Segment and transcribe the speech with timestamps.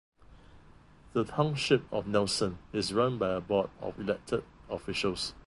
[1.13, 5.35] The Township of Nelson is run by a board of elected officials.